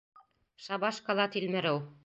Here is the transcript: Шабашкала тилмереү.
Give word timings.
Шабашкала 0.67 1.29
тилмереү. 1.37 1.79